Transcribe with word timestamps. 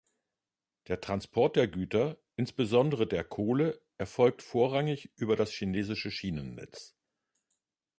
Der 0.87 0.99
Transport 0.99 1.55
der 1.55 1.67
Güter, 1.67 2.17
insbesondere 2.35 3.05
der 3.05 3.23
Kohle, 3.23 3.79
erfolgt 3.99 4.41
vorrangig 4.41 5.11
über 5.15 5.35
das 5.35 5.51
chinesische 5.51 6.09
Schienennetz. 6.09 6.95